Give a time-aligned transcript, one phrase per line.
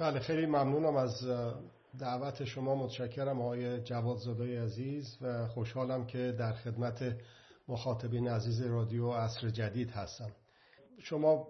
[0.00, 1.26] بله خیلی ممنونم از
[1.98, 2.74] دعوت شما.
[2.74, 7.16] متشکرم آقای جوادزاده عزیز و خوشحالم که در خدمت
[7.68, 10.30] مخاطبین عزیز رادیو عصر جدید هستم.
[10.98, 11.48] شما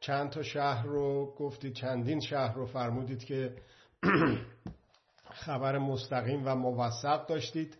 [0.00, 3.56] چند تا شهر رو گفتید چندین شهر رو فرمودید که
[5.44, 7.76] خبر مستقیم و موثق داشتید.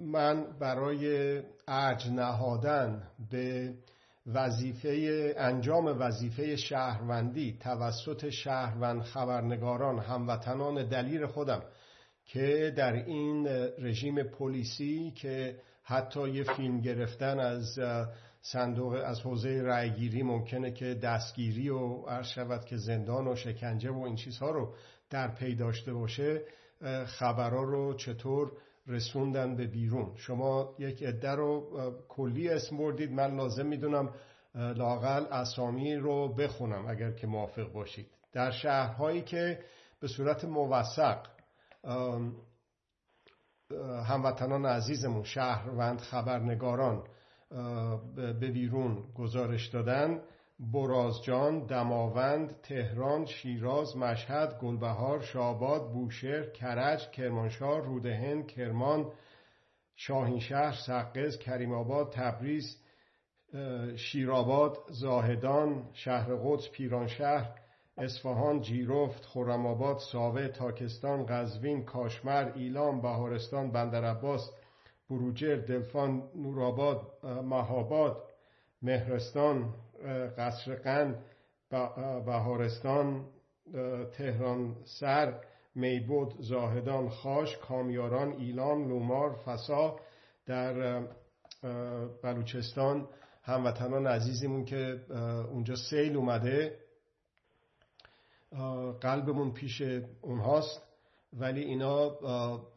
[0.00, 3.74] من برای ارج نهادن به
[4.34, 11.62] وظیفه انجام وظیفه شهروندی توسط شهروند خبرنگاران هموطنان دلیر خودم
[12.26, 13.46] که در این
[13.78, 17.78] رژیم پلیسی که حتی یه فیلم گرفتن از
[18.40, 23.98] صندوق از حوزه رأیگیری ممکنه که دستگیری و عرض شود که زندان و شکنجه و
[24.02, 24.74] این چیزها رو
[25.10, 26.42] در پی داشته باشه
[27.06, 28.52] خبرها رو چطور
[28.88, 30.12] رسوندن به بیرون.
[30.16, 31.70] شما یک عده رو
[32.08, 33.12] کلی اسم بردید.
[33.12, 34.14] من لازم می‌دونم
[34.54, 38.06] لاقل اسامی رو بخونم اگر که موافق باشید.
[38.32, 39.58] در شهرهایی که
[40.00, 41.26] به صورت موثق
[44.06, 47.04] هموطنان عزیزمون شهروند خبرنگاران
[48.14, 50.20] به بیرون گزارش دادن
[50.60, 59.12] برازجان، دماوند، تهران، شیراز، مشهد، گلبهار، شاباد، بوشهر، کرج، کرمانشاه، رودهن، کرمان،
[59.96, 62.76] شاهینشهر، سقز، کریم آباد، تبریز،
[63.96, 67.54] شیرآباد، زاهدان، شهر قدس، پیرانشهر،
[67.98, 74.50] اصفهان، جیرفت، خرم‌آباد، ساوه، تاکستان، قزوین، کاشمر، ایلام، بهارستان، بندرعباس،
[75.10, 78.16] بروجر، دلفان، نورآباد، مهاباد،
[78.82, 79.74] مهرستان،
[80.38, 81.24] قصر قند
[82.26, 83.26] بهارستان
[84.12, 85.40] تهران سر
[85.74, 89.96] میبود زاهدان خاش کامیاران ایلام لومار فسا
[90.46, 91.02] در
[92.22, 93.08] بلوچستان.
[93.42, 95.00] هموطنان عزیزیمون که
[95.50, 96.78] اونجا سیل اومده.
[99.00, 99.82] قلبمون پیش
[100.20, 100.82] اونهاست.
[101.32, 102.18] ولی اینا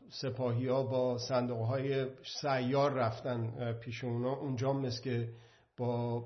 [0.09, 2.07] سپاهی ها با صندوق های
[2.41, 4.33] سیار رفتن پیش اونا.
[4.33, 5.29] اونجا مثل که
[5.81, 6.23] با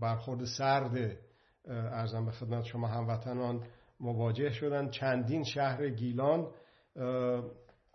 [0.00, 1.16] برخورد سرد
[1.68, 3.62] ارزم به خدمت شما هموطنان
[4.00, 4.90] مواجه شدن.
[4.90, 6.46] چندین شهر گیلان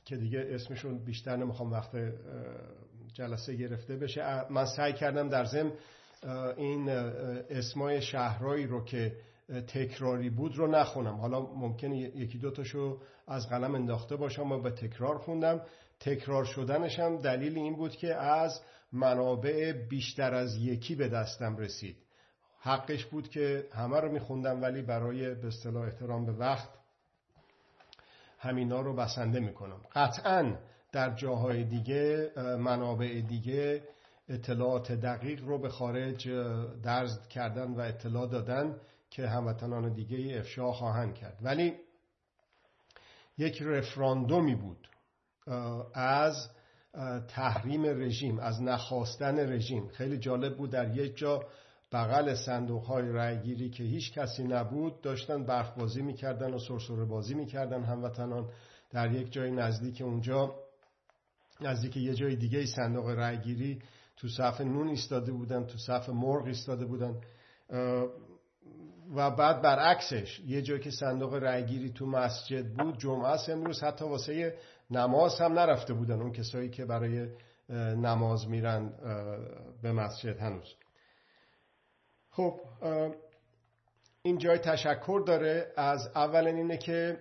[0.06, 1.92] که دیگه اسمشون بیشتر نمی‌خوام وقت
[3.14, 4.52] جلسه گرفته بشه.
[4.52, 5.72] من سعی کردم در ضمن
[6.58, 9.16] این اسمای شهرهایی رو که
[9.68, 11.16] تکراری بود رو نخونم.
[11.16, 15.62] حالا ممکنه یکی دوتاشو از قلم انداخته باشم و به تکرار خوندم.
[16.00, 18.62] تکرار شدنش هم دلیل این بود که از
[18.92, 21.98] منابع بیشتر از یکی به دستم رسید.
[22.60, 26.70] حقش بود که همه رو میخوندم ولی برای به اصطلاح احترام به وقت
[28.40, 29.82] همینا رو بسنده می‌کنم.
[29.96, 30.56] قطعا
[30.92, 33.84] در جاهای دیگه منابع دیگه
[34.30, 36.30] اطلاعات دقیق رو به خارج
[36.84, 41.38] درز کردن و اطلاع دادن که هموطنان دیگه افشا خواهند کرد.
[41.42, 41.74] ولی
[43.38, 44.88] یک رفراندومی بود
[45.94, 46.50] از
[47.28, 49.88] تحریم رژیم از نخواستن رژیم.
[49.88, 51.44] خیلی جالب بود در یک جا
[51.92, 57.34] بغل صندوق های رأیگیری که هیچ کسی نبود داشتن برف بازی می‌کردن و سرسره بازی
[57.34, 58.50] می‌کردن هموطنان
[58.92, 60.56] در یک جای نزدیک اونجا.
[61.62, 63.80] نزدیک یه جای دیگه صندوق رأیگیری
[64.18, 67.16] تو صف نون ایستاده بودن تو صف مرغ ایستاده بودن.
[69.16, 74.58] و بعد برعکسش یه جایی که صندوق رأیگیری تو مسجد بود جمعه امروز حتی واسه
[74.92, 77.28] نماز هم نرفته بودن اون کسایی که برای
[77.96, 78.94] نماز میرن
[79.82, 80.76] به مسجد هنوز.
[82.30, 82.60] خب
[84.22, 87.20] این جای تشکر داره از اول اینه که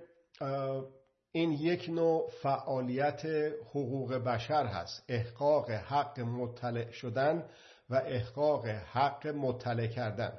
[1.32, 3.26] این یک نوع فعالیت
[3.70, 5.04] حقوق بشر هست.
[5.08, 7.44] احقاق حق مطلع شدن
[7.90, 10.32] و احقاق حق مطلع کردن.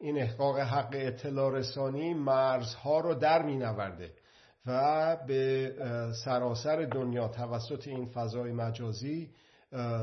[0.00, 3.62] این احقاق حق اطلاع رسانی مرزها رو در می
[4.66, 5.72] و به
[6.24, 9.30] سراسر دنیا توسط این فضای مجازی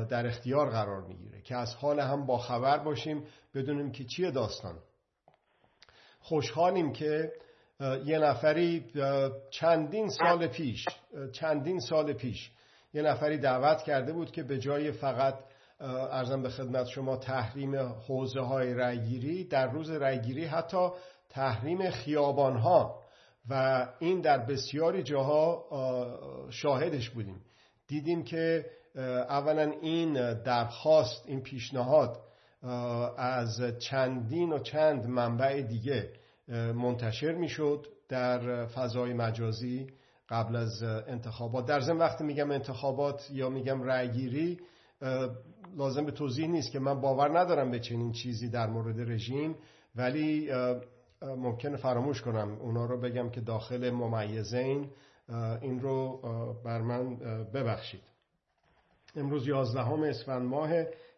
[0.08, 3.24] در اختیار قرار می‌گیره که از حال هم با خبر باشیم
[3.54, 4.78] بدونیم که چیه داستان.
[6.20, 7.32] خوشحالیم که
[8.04, 8.92] یه نفری
[9.50, 10.84] چندین سال پیش
[11.32, 12.50] چندین سال پیش
[12.94, 15.34] یه نفری دعوت کرده بود که به جای فقط
[15.80, 19.44] ارزم به خدمت شما تحریم حوزه های رأیگیری.
[19.44, 20.88] در روز رأیگیری حتی
[21.30, 23.02] تحریم خیابان ها
[23.50, 25.64] و این در بسیاری جاها
[26.50, 27.40] شاهدش بودیم.
[27.88, 28.66] دیدیم که
[29.28, 32.20] اولا این درخواست این پیشنهاد
[33.16, 36.10] از چندین و چند منبع دیگه
[36.74, 39.86] منتشر می‌شد در فضای مجازی
[40.28, 41.66] قبل از انتخابات.
[41.66, 44.60] در ضمن وقتی میگم انتخابات یا میگم رأیگیری
[45.76, 49.56] لازم به توضیح نیست که من باور ندارم به چنین چیزی در مورد رژیم
[49.96, 50.50] ولی
[51.22, 54.90] ممکنه فراموش کنم اونا رو بگم که داخل ممیزین
[55.60, 56.20] این رو
[56.64, 57.16] بر من
[57.54, 58.02] ببخشید.
[59.16, 60.70] امروز 11 اسفند ماه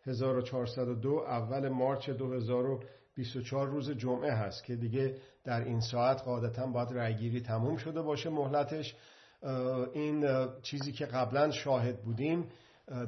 [0.07, 7.41] 1402 اول مارچ 2024 روز جمعه هست که دیگه در این ساعت قاعدتا باید رأیگیری
[7.41, 8.97] تموم شده باشه مهلتش.
[9.93, 12.49] این چیزی که قبلا شاهد بودیم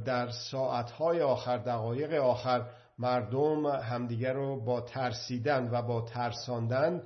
[0.05, 2.67] در ساعتهای آخر دقایق آخر
[2.99, 7.03] مردم همدیگر رو با ترسیدن و با ترساندن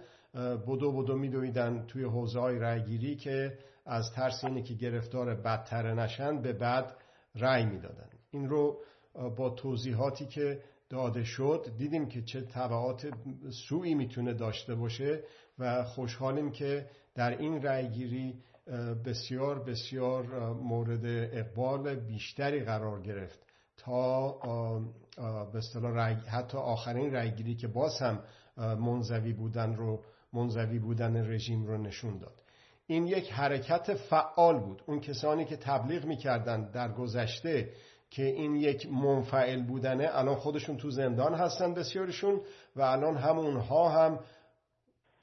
[0.67, 6.43] بدو بدو میدویدن توی حوزه های رأیگیری که از ترس اینه که گرفتار بدتر نشن
[6.43, 6.93] به بد
[7.35, 8.09] رأی می‌دادن.
[8.31, 8.81] این رو
[9.37, 10.61] با توضیحاتی که
[10.91, 13.11] داده شد دیدیم که چه طبعات
[13.69, 15.23] سوئی می‌تونه داشته باشه
[15.59, 18.43] و خوشحالیم که در این رأیگیری
[19.07, 23.39] بسیار بسیار مورد اقبال بیشتری قرار گرفت
[23.77, 24.33] تا
[25.53, 28.23] به اصطلاح حتی آخرین رأیگیری که باز هم
[28.57, 30.01] منزوی بودن رو
[30.33, 32.43] منزوی بودن رژیم رو نشون داد.
[32.87, 34.83] این یک حرکت فعال بود.
[34.87, 37.71] اون کسانی که تبلیغ می‌کردن در گذشته
[38.11, 42.41] که این یک منفعل بودنه الان خودشون تو زندان هستن بسیارشون
[42.77, 44.21] و الان همونها هم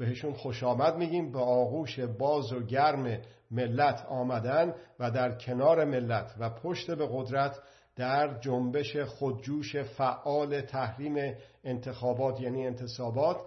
[0.01, 3.18] بهشون خوش آمد میگیم به آغوش باز و گرم
[3.51, 7.59] ملت آمدن و در کنار ملت و پشت به قدرت
[7.95, 13.42] در جنبش خودجوش فعال تحریم انتخابات یعنی انتصابات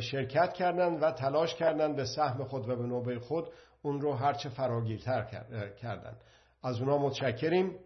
[0.00, 3.48] شرکت کردند و تلاش کردند به سهم خود و به نوبه خود
[3.82, 5.22] اون رو هرچه فراگیرتر
[5.80, 6.20] کردند
[6.62, 7.76] از اونا متشکریم.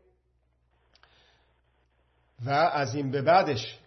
[2.47, 3.79] و از این به بعدش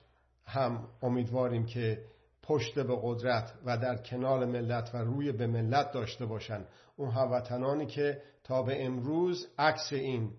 [0.46, 2.04] هم امیدواریم که
[2.52, 6.68] پشت به قدرت و در کنال ملت و روی به ملت داشته باشند
[6.98, 10.32] اون هموطنانی که تا به امروز عکس این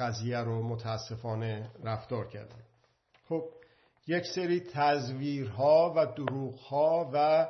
[0.00, 2.62] قضیه رو متاسفانه رفتار کردن.
[3.28, 3.44] خب
[4.06, 7.48] یک سری تزویرها و دروغها و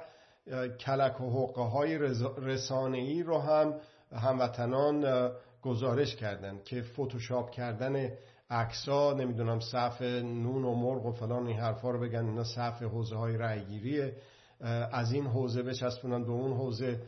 [0.81, 1.99] کلک و حقه های
[2.39, 3.81] رسانه‌ای رو هم
[4.13, 5.31] هموطنان
[5.69, 8.11] گزارش کردند که فتوشاپ کردن
[8.51, 13.17] عکسا نمی‌دونم صف نون و مرغ و فلان این حرفا رو بگن اینا صف حوزه
[13.17, 13.37] های
[14.93, 17.01] از این حوزه بچسبونن به اون حوزه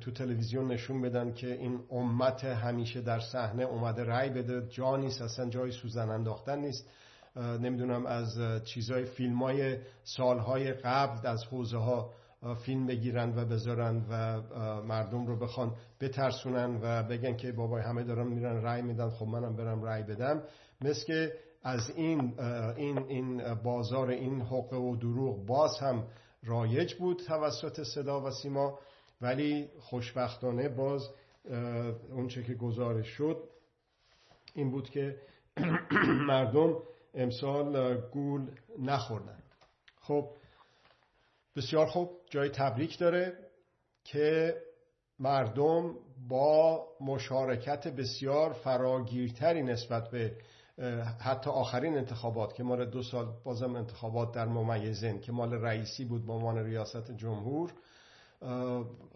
[0.00, 4.68] تو تلویزیون نشون بدن که این امت همیشه در صحنه اومده رأی بده.
[4.68, 6.88] جا نیست اصلا جای سوزن انداختن نیست.
[7.36, 12.10] نمی‌دونم از چیزای فیلم های سالهای قبل از حوزه ها
[12.64, 14.42] فیلم بگیرن و بذارن و
[14.82, 19.56] مردم رو بخوان بترسونن و بگن که بابای همه دارن میرن رأی میدن خب منم
[19.56, 20.42] برم رأی بدم.
[20.80, 21.32] مثل که
[21.62, 22.40] از این,
[22.76, 26.04] این, این بازار این حقه و دروغ باز هم
[26.44, 28.78] رایج بود توسط صدا و سیما
[29.20, 31.10] ولی خوشبختانه باز
[32.10, 33.48] اونچه که گزارش شد
[34.54, 35.16] این بود که
[36.28, 36.76] مردم
[37.14, 39.42] امسال گول نخوردن.
[40.00, 40.30] خب
[41.56, 42.17] بسیار خوب.
[42.30, 43.32] جای تبریک داره
[44.04, 44.56] که
[45.18, 45.94] مردم
[46.28, 50.36] با مشارکت بسیار فراگیرتری نسبت به
[51.20, 56.26] حتی آخرین انتخابات که مال دو سال بازم انتخابات در ممیزن که مال رئیسی بود
[56.26, 57.72] با عنوان ریاست جمهور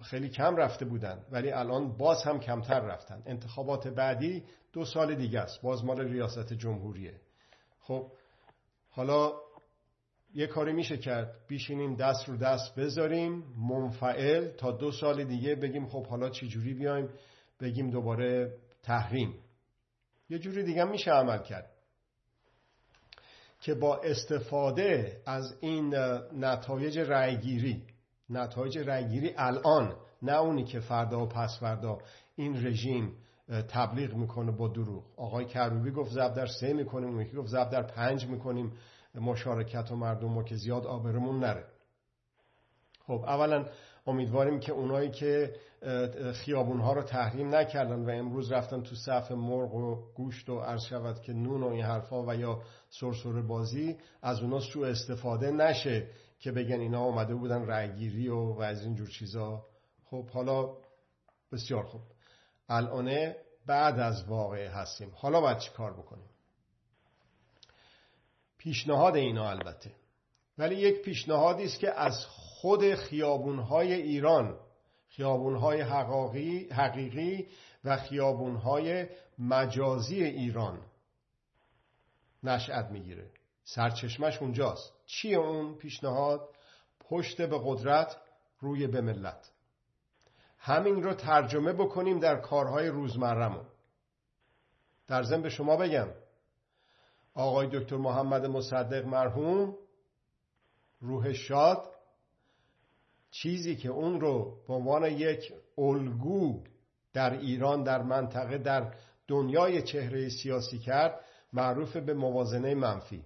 [0.02, 3.22] خیلی کم رفته بودن ولی الان باز هم کمتر رفتن.
[3.26, 7.20] انتخابات بعدی دو سال دیگه است باز مال ریاست جمهوریه.
[7.80, 8.12] خب
[8.90, 9.32] حالا
[10.34, 11.34] یه کاری میشه کرد.
[11.48, 16.74] بیشینیم دست رو دست بذاریم منفعل تا دو سال دیگه بگیم خب حالا چی جوری
[16.74, 17.08] بیایم
[17.60, 19.34] بگیم دوباره تحریم.
[20.28, 21.70] یه جوری دیگه میشه عمل کرد.
[23.60, 25.94] که با استفاده از این
[26.38, 27.82] نتایج رأیگیری
[28.30, 31.98] نتایج رأیگیری الان نه اونی که فردا و پس فردا
[32.36, 33.16] این رژیم
[33.68, 35.04] تبلیغ می‌کنه با دروغ.
[35.16, 38.72] آقای کروبی گفت زب در سه می‌کنیم اون یکی گفت زب در پنج می‌کنیم.
[39.14, 41.64] مشارکت و مردم ما که زیاد آبرمون نره.
[43.06, 43.66] خب اولا
[44.06, 45.54] امیدواریم که اونایی که
[46.34, 51.22] خیابونها رو تحریم نکردن و امروز رفتن تو صف مرغ و گوشت و عرض شود
[51.22, 56.52] که نون و این حرفا و یا سرسره بازی از اونا سوء استفاده نشه که
[56.52, 59.66] بگن اینا آمده بودن رأیگیری و, و از اینجور چیزا.
[60.04, 60.76] خب حالا
[61.52, 62.00] بسیار خوب.
[62.68, 63.32] الان
[63.66, 65.12] بعد از واقعه هستیم.
[65.14, 66.31] حالا باید چی کار بکنیم؟
[68.62, 69.90] پیشنهاد اینا البته.
[70.58, 74.58] ولی یک پیشنهادی است که از خود خیابونهای ایران
[75.08, 75.80] خیابونهای
[76.70, 77.48] حقیقی,
[77.84, 79.06] و خیابونهای
[79.38, 80.80] مجازی ایران
[82.42, 83.30] نشأت می‌گیره.
[83.64, 84.92] سرچشمش اونجاست.
[85.06, 86.48] چیه اون پیشنهاد؟
[87.00, 88.16] پشت به قدرت
[88.60, 89.50] روی به ملت.
[90.58, 93.66] همین رو ترجمه بکنیم در کارهای روزمرمون
[95.08, 96.08] در ضمن به شما بگم
[97.34, 99.76] آقای دکتر محمد مصدق مرحوم
[101.00, 101.88] روح شاد.
[103.30, 106.62] چیزی که اون رو به عنوان یک الگو
[107.12, 108.94] در ایران در منطقه در
[109.28, 111.20] دنیای چهره سیاسی کرد
[111.52, 113.24] معروف به موازنه منفی.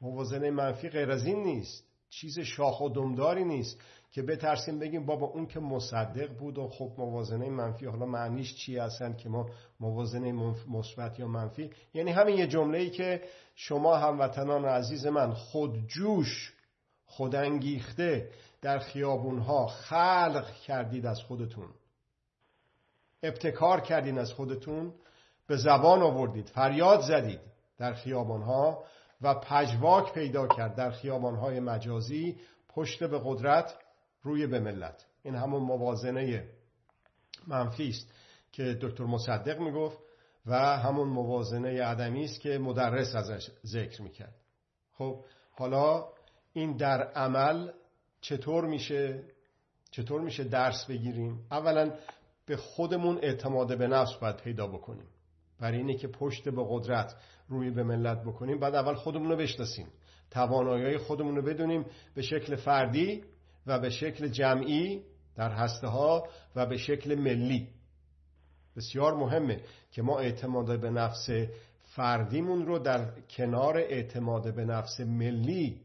[0.00, 1.84] موازنه منفی غیر از این نیست.
[2.10, 3.80] چیز شاخ و دمداری نیست.
[4.10, 8.78] که بترسیم بگیم بابا اون که مصدق بود و خب موازنه منفی حالا معنیش چی
[8.78, 10.32] هستن که ما موازنه
[10.68, 13.22] مثبت یا منفی؟ یعنی همین یه جمله ای که
[13.54, 16.54] شما هموطنان عزیز من خودجوش
[17.06, 18.30] خودانگیخته
[18.62, 21.68] در خیابونها خلق کردید از خودتون.
[23.22, 24.92] ابتکار کردین از خودتون
[25.46, 27.40] به زبان آوردید فریاد زدید
[27.78, 28.84] در خیابانها
[29.22, 32.36] و پژواک پیدا کرد در خیابانهای مجازی
[32.68, 33.74] پشت به قدرت
[34.26, 35.06] روی به ملت.
[35.22, 36.48] این همون موازنه
[37.46, 38.12] منفی است
[38.52, 39.98] که دکتر مصدق می‌گفت
[40.46, 44.34] و همون موازنه عدمی است که مدرس ازش ذکر می‌کرد.
[44.92, 46.08] خب حالا
[46.52, 47.70] این در عمل
[48.20, 49.24] چطور میشه؟
[49.90, 51.94] چطور میشه درس بگیریم؟ اولا
[52.46, 55.06] به خودمون اعتماد به نفس باید پیدا بکنیم.
[55.60, 57.14] برای اینه که پشت به قدرت
[57.48, 58.58] روی به ملت بکنیم.
[58.58, 59.86] بعد اول خودمون رو بشناسیم.
[60.30, 61.86] توانایی خودمون رو بدونیم.
[62.14, 63.24] به شکل فردی
[63.66, 65.02] و به شکل جمعی
[65.36, 67.68] در هسته ها و به شکل ملی.
[68.76, 71.28] بسیار مهمه که ما اعتماد به نفس
[71.82, 75.80] فردیمون رو در کنار اعتماد به نفس ملی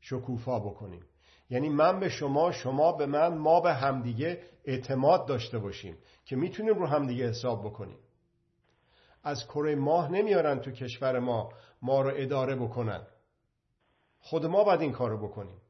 [0.00, 1.02] شکوفا بکنیم.
[1.50, 6.74] یعنی من به شما شما به من ما به همدیگه اعتماد داشته باشیم که می‌تونیم
[6.74, 7.98] رو همدیگه حساب بکنیم.
[9.22, 13.06] از کره ماه نمیارن تو کشور ما ما رو اداره بکنن.
[14.20, 15.60] خود ما باید این کارو بکنیم.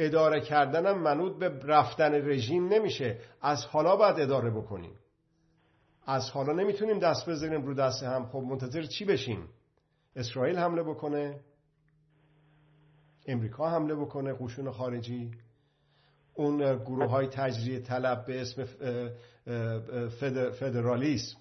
[0.00, 3.18] اداره کردنم منوط به رفتن رژیم نمیشه.
[3.42, 4.92] از حالا باید اداره بکنیم.
[6.06, 8.26] از حالا نمی‌تونیم دست بذاریم رو دست هم.
[8.26, 9.48] خب منتظر چی بشیم؟
[10.16, 11.40] اسرائیل حمله بکنه.
[13.26, 14.34] امریکا حمله بکنه.
[14.40, 15.30] قشون خارجی.
[16.34, 18.64] اون گروه های تجریه طلب به اسم
[20.50, 21.38] فدرالیسم.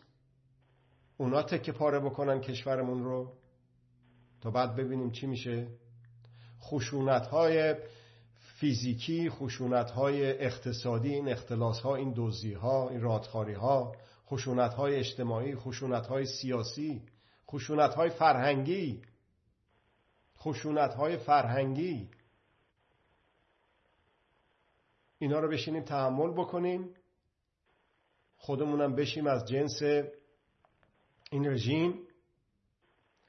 [1.18, 3.34] اونا تکه پاره بکنن کشورمون رو.
[4.42, 5.68] تا بعد ببینیم چی میشه.
[6.62, 7.76] خشونت های
[8.60, 13.96] فیزیکی خشونت های اقتصادی این اختلاس ها این دوزی ها این رادخاری ها
[14.28, 17.02] خشونت های اجتماعی خشونت های سیاسی
[17.52, 19.02] خشونت های فرهنگی
[20.38, 22.10] خشونت های فرهنگی.
[25.20, 26.94] اینا رو بشینیم تحمل بکنیم.
[28.38, 29.82] خودمونم بشیم از جنس
[31.32, 32.00] این رژیم.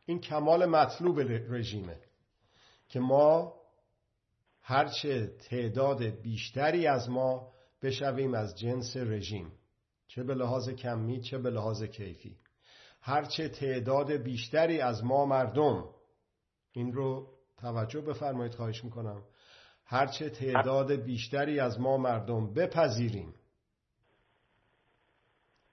[0.06, 2.00] این کمال مطلوب رژیمه
[2.88, 3.59] که ما
[4.62, 7.52] هرچه تعداد بیشتری از ما
[7.82, 9.52] بشویم از جنس رژیم.
[10.08, 12.36] چه به لحاظ کمی چه به لحاظ کیفی.
[13.00, 15.84] هرچه تعداد بیشتری از ما مردم.
[16.72, 19.22] این رو توجه بفرمایید خواهش می‌کنم.
[19.84, 23.34] هرچه تعداد بیشتری از ما مردم بپذیریم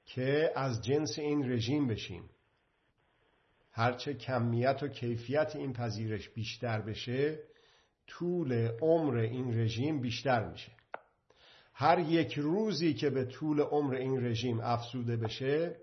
[0.06, 2.30] که از جنس این رژیم بشیم.
[3.72, 7.40] هرچه کمیت و کیفیت این پذیرش بیشتر بشه
[8.08, 10.72] طول عمر این رژیم بیشتر میشه.
[11.74, 15.76] هر یک روزی که به طول عمر این رژیم افزوده بشه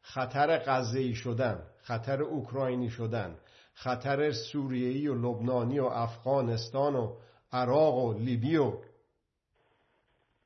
[0.00, 3.36] خطر غزه‌ای شدن خطر اوکراینی شدن
[3.74, 7.16] خطر سوریهی و لبنانی و افغانستان و
[7.52, 8.72] عراق و لیبی و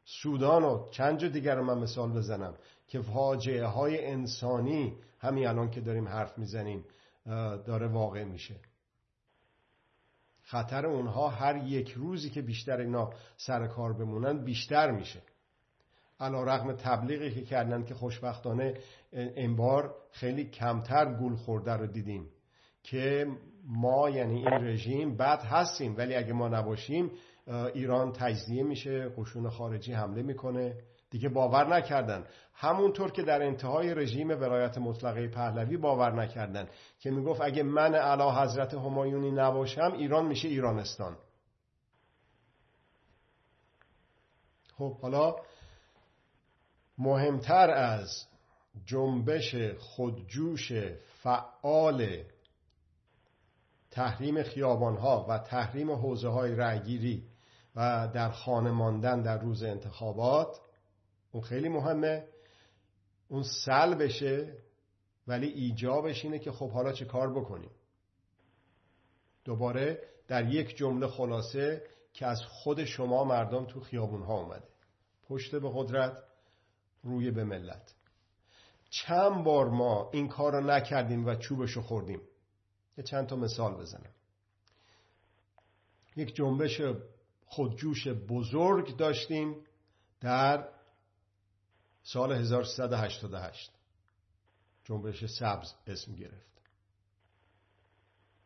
[0.05, 2.55] سودان و چند جا دیگر من مثال بزنم
[2.89, 6.85] که فاجعه های انسانی همین الان که داریم حرف می‌زنیم
[7.67, 8.55] داره واقع میشه.
[10.51, 15.23] خطر اونها هر یک روزی که بیشتر اینا سر کار بمونن بیشتر میشه.
[16.21, 18.75] علا رقم تبلیغی که کردن که خوشبختانه
[19.13, 19.57] این
[20.11, 22.29] خیلی کمتر گول خورده رو دیدیم
[22.83, 23.27] که
[23.65, 25.97] ما یعنی این رژیم بد هستیم.
[25.97, 27.11] ولی اگه ما نباشیم
[27.75, 30.75] ایران تجزیه میشه قشون خارجی حمله می‌کنه.
[31.11, 32.27] دیگه باور نکردن.
[32.55, 38.43] همونطور که در انتهای رژیم ولایت مطلقه پهلوی باور نکردن که می‌گفت اگه من علا
[38.43, 41.17] حضرت همایونی نباشم ایران میشه ایرانستان.
[44.79, 45.37] خب حالا
[46.99, 48.27] مهمتر از
[48.85, 50.73] جنبش خودجوش
[51.23, 52.23] فعال
[53.91, 56.55] تحریم خیابانها و تحریم حوزه های
[57.77, 60.61] و در خانه ماندن در روز انتخابات
[61.33, 62.29] اون خیلی مهمه.
[63.29, 64.57] اون سل بشه
[65.27, 67.71] ولی ایجابش اینه که خب حالا چه کار بکنیم؟
[69.45, 71.83] دوباره در یک جمله خلاصه
[72.13, 74.69] که از خود شما مردم تو خیابون ها اومده.
[75.29, 76.23] پشت به قدرت
[77.03, 77.95] روی به ملت.
[78.91, 82.21] چند بار ما این کار رو نکردیم و چوبشو خوردیم.
[82.99, 84.11] یه چند تا مثال بزنم.
[86.17, 86.81] یک جنبش
[87.45, 89.57] خودجوش بزرگ داشتیم
[90.21, 90.69] در
[92.03, 93.73] سال 1388
[94.85, 96.63] جنبش سبز اسم گرفت.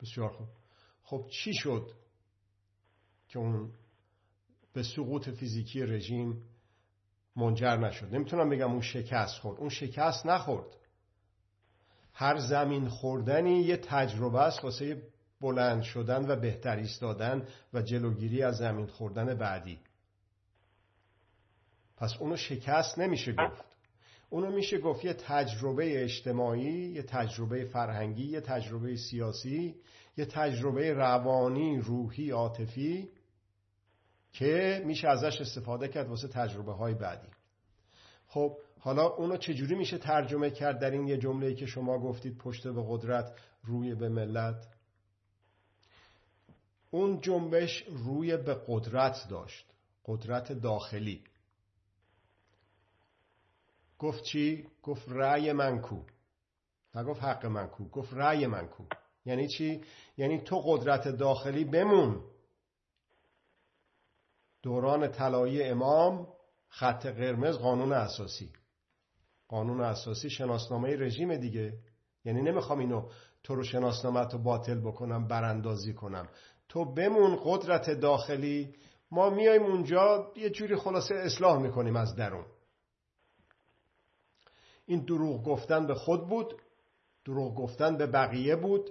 [0.01, 0.49] بسیار خوب.
[1.03, 1.91] خب چی شد
[3.29, 3.73] که اون
[4.73, 6.43] به سقوط فیزیکی رژیم
[7.37, 9.61] منجر نشد؟ نمی‌تونم بگم اون شکست خورد.
[9.61, 10.77] اون شکست نخورد.
[12.13, 15.03] هر زمین خوردنی یه تجربه است واسه
[15.41, 19.81] بلند شدن و بهتر ایستادن و جلوگیری از زمین خوردن بعدی.
[21.97, 23.65] پس اونو شکست نمیشه گفت.
[24.31, 29.75] اونو میشه گفت یه تجربه اجتماعی یه تجربه فرهنگی یه تجربه سیاسی
[30.17, 33.09] یه تجربه روانی روحی عاطفی
[34.33, 37.29] که میشه ازش استفاده کرد واسه تجربه های بعدی.
[38.27, 42.69] خب حالا اونو چجوری میشه ترجمه کرد در این یه جمله که شما گفتید پشت
[42.69, 43.33] به قدرت
[43.65, 44.69] روی به ملت؟
[46.91, 49.67] اون جنبش روی به قدرت داشت
[50.07, 51.23] قدرت داخلی.
[53.99, 56.03] گفت چی؟ گفت رأی من کو.
[56.95, 57.89] نگفت حق من کو.
[57.89, 58.85] گفت رأی من کو.
[59.25, 59.81] یعنی چی؟
[60.17, 62.21] یعنی تو قدرت داخلی بمون.
[64.63, 66.29] دوران طلایی امام
[66.69, 68.53] خط قرمز قانون اساسی.
[69.49, 71.79] قانون اساسی شناسنامه رژیم دیگه.
[72.25, 73.09] یعنی نمی‌خوام اینو
[73.43, 76.29] تو رو شناسنامه رو باطل بکنم براندازی کنم.
[76.69, 78.75] تو بمون قدرت داخلی.
[79.11, 82.47] ما میایم اونجا یه جوری خلاصه اصلاح می‌کنیم از درون.
[84.87, 86.55] این دروغ گفتن به خود بود
[87.25, 88.91] دروغ گفتن به بقیه بود.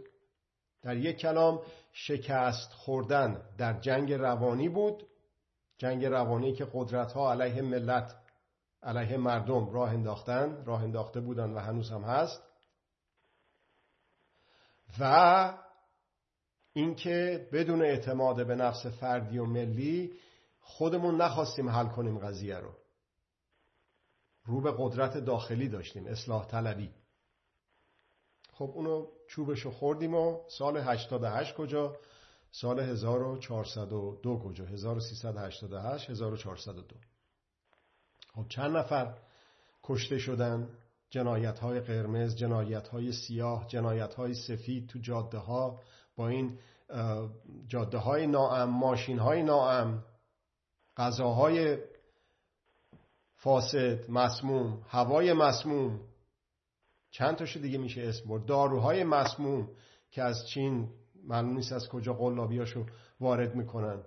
[0.81, 1.61] در یک کلام
[1.93, 5.07] شکست خوردن در جنگ روانی بود
[5.77, 8.15] جنگ روانی که قدرت ها علیه ملت
[8.83, 12.43] علیه مردم راه انداختن راه انداخته بودن و هنوز هم هست.
[14.99, 15.53] و
[16.73, 20.13] اینکه بدون اعتماد به نفس فردی و ملی
[20.59, 22.82] خودمون نخواستیم حل کنیم قضیه رو.
[24.45, 26.91] رو به قدرت داخلی داشتیم اصلاح طلبی.
[28.51, 31.97] خب اونو چوبشو خوردیم و سال 88 کجا؟
[32.51, 36.95] سال 1402 کجا؟ 1388 1402
[38.35, 39.17] خب چند نفر
[39.83, 40.69] کشته شدن؟
[41.09, 45.79] جنایت های قرمز جنایت های سیاه جنایت های سفید تو جاده ها
[46.15, 46.59] با این
[47.67, 50.03] جاده های ناام ماشین های ناام
[50.97, 51.77] غذاهای
[53.43, 55.99] فاسد مسموم هوای مسموم.
[57.11, 59.69] چند تاشو دیگه میشه اسم برد؟ داروهای مسموم
[60.11, 60.89] که از چین
[61.23, 62.85] معلوم نیست از کجا قلابیاشو
[63.19, 64.03] وارد می‌کنن.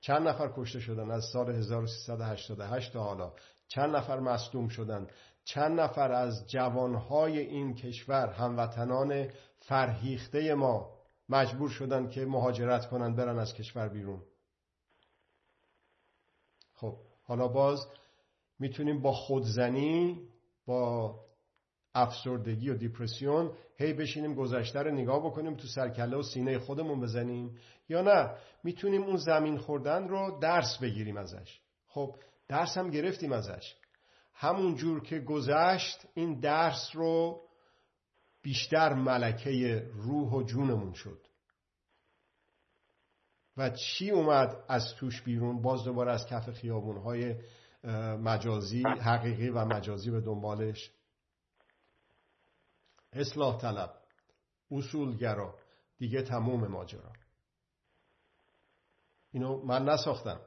[0.00, 3.32] چند نفر کشته شدن از سال 1388 تا حالا؟
[3.68, 5.06] چند نفر مصدوم شدن؟
[5.44, 13.38] چند نفر از جوانهای این کشور هموطنان فرهیخته ما مجبور شدن که مهاجرت کنن برن
[13.38, 14.22] از کشور بیرون؟
[17.22, 17.86] حالا باز
[18.58, 20.28] می‌تونیم با خودزنی
[20.66, 21.14] با
[21.94, 27.58] افسردگی و دیپرسیون هی بشینیم گذشته رو نگاه بکنیم تو سرکله و سینه خودمون بزنیم
[27.88, 28.30] یا نه؟
[28.64, 31.60] می‌تونیم اون زمین خوردن رو درس بگیریم ازش.
[31.86, 32.16] خب
[32.48, 33.74] درس هم گرفتیم ازش.
[34.34, 37.40] همون جور که گذشت این درس رو
[38.42, 41.26] بیشتر ملکه روح و جونمون شد.
[43.56, 47.36] و چی اومد از توش بیرون باز دوباره از کف خیابونهای
[48.18, 50.90] مجازی حقیقی و مجازی به دنبالش؟
[53.12, 53.94] اصلاح طلب
[54.70, 55.54] اصولگرا
[55.98, 57.12] دیگه تموم ماجرا.
[59.32, 60.40] اینو من نساختم.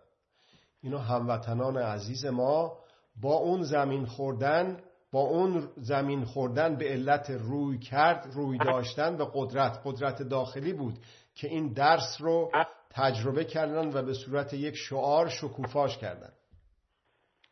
[0.82, 2.78] اینو هموطنان عزیز ما
[3.22, 9.28] با اون زمین خوردن با اون زمین خوردن به علت روی کرد روی داشتن به
[9.34, 11.00] قدرت قدرت داخلی بود
[11.36, 12.52] که این درس رو
[12.96, 16.34] تجربه کردن و به صورت یک شعار شکوفاش کردن.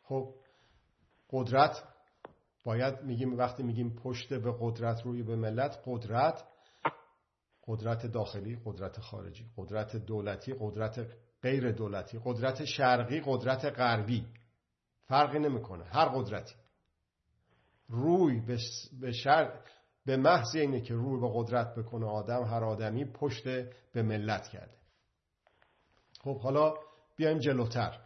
[0.02, 0.34] خب
[1.30, 1.82] قدرت
[2.64, 6.44] باید میگیم وقتی میگیم پشت به قدرت روی به ملت قدرت
[7.66, 11.06] قدرت داخلی قدرت خارجی قدرت دولتی قدرت
[11.42, 14.26] غیر دولتی قدرت شرقی قدرت غربی.
[15.06, 16.54] فرقی نمی‌کنه هر قدرتی.
[17.88, 18.40] روی
[19.00, 19.60] به شر...
[20.06, 23.44] به محض اینه که روی به قدرت بکنه آدم هر آدمی پشت
[23.92, 24.83] به ملت کرده.
[26.24, 26.74] خب حالا
[27.16, 28.00] بیایم جلوتر.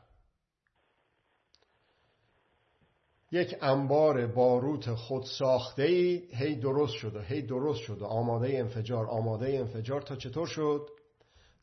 [3.31, 8.59] یک انبار باروت خود ساخته ای هی درست شد و هی درست شد و آماده
[8.59, 10.89] انفجار آماده انفجار تا چطور شد؟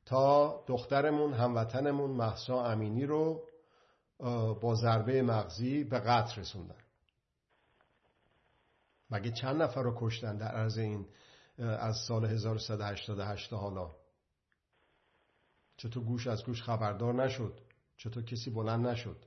[0.06, 3.44] تا دخترمون هموطنمون محسا امینی رو
[4.62, 6.84] با ضربه مغزی به قتل رسوندن.
[9.12, 11.06] مگه چند نفر رو کشتن در عرض این
[11.60, 14.05] از سال 1188 حالا؟
[15.78, 17.60] چطور گوش از گوش خبردار نشد؟
[17.98, 19.26] چطور کسی بلند نشد؟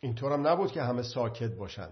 [0.00, 1.88] اینطورم نبود که همه ساکت باشن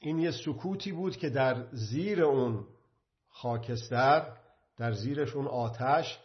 [0.00, 2.66] این یه سکوتی بود که در زیر اون
[3.28, 4.36] خاکستر
[4.76, 6.18] در زیرش اون آتش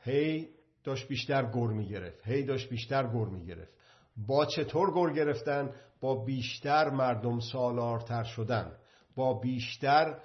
[0.00, 0.48] هی
[0.84, 3.72] داشت بیشتر گر می گرفت هی داشت بیشتر گر می گرفت
[4.16, 8.76] با چطور گر گرفتن؟ با بیشتر مردم سالارتر شدن.
[9.16, 10.20] با بیشتر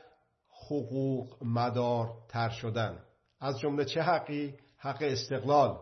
[0.50, 3.04] حقوق مدارتر شدن.
[3.40, 5.80] از جمله چه حقی؟ حق استقلال.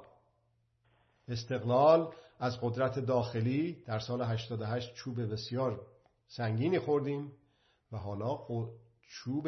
[1.28, 5.82] استقلال از قدرت داخلی در سال 88 چوب بسیار
[6.28, 7.32] سنگینی خوردیم
[7.92, 8.40] و حالا
[9.02, 9.48] چوب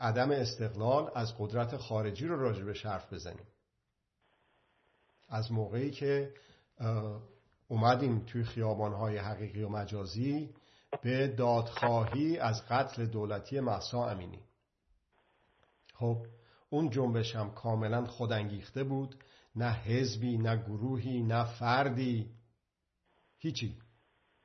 [0.00, 3.46] عدم استقلال از قدرت خارجی رو راجع به حرف بزنیم.
[5.28, 6.34] از موقعی که
[7.68, 10.54] اومدیم توی خیابانهای حقیقی و مجازی
[11.02, 14.40] به دادخواهی از قتل دولتی محسا امینی.
[15.94, 16.26] خب
[16.70, 19.14] اون جنبش هم کاملا خودانگیخته بود.
[19.56, 22.30] نه حزبی نه گروهی نه فردی.
[23.38, 23.76] هیچی.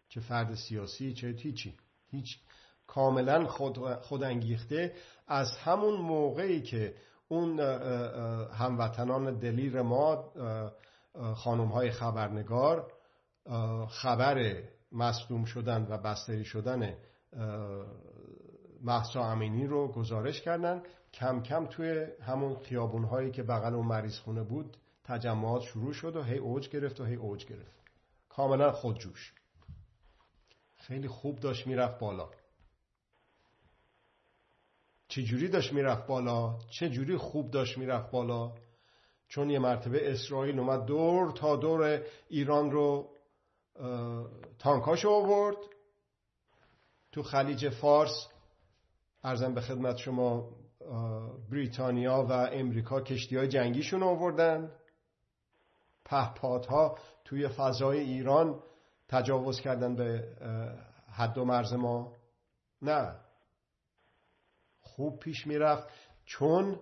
[0.10, 1.78] چه فرد سیاسی چه هیچی.
[2.10, 2.40] هیچ.
[2.88, 4.94] کاملا خود, خودانگیخته.
[5.28, 6.96] از همون موقعی که
[7.28, 7.60] اون
[8.50, 10.34] هموطنان دلیر ما
[11.36, 12.92] خانم های خبرنگار
[13.90, 16.98] خبر مصدوم شدن و بستری شدن
[18.82, 20.84] محسا امینی رو گزارش کردن.
[21.14, 26.16] کم کم توی همون خیابون هایی که بغل اون مریض خونه بود تجمعات شروع شد
[26.16, 27.84] و هی اوج گرفت و هی اوج گرفت.
[28.30, 29.34] کاملا خودجوش.
[30.76, 32.30] خیلی خوب داشت می‌رفت بالا.
[35.08, 38.56] چه جوری داشت می‌رفت بالا؟ چه جوری خوب داشت می‌رفت بالا؟
[39.28, 43.13] چون یه مرتبه اسرائیل اومد دور تا دور ایران رو
[44.60, 45.58] تانکاشو آورد.
[47.12, 48.28] تو خلیج فارس
[49.24, 50.50] ارزم به خدمت شما
[51.52, 54.72] بریتانیا و امریکا کشتی های جنگیشون آوردن.
[56.06, 58.64] پهپادها توی فضای ایران
[59.08, 60.28] تجاوز کردن به
[61.12, 62.14] حد و مرز ما.
[62.82, 63.16] نه.
[64.82, 65.88] خوب پیش می‌رفت
[66.26, 66.80] چون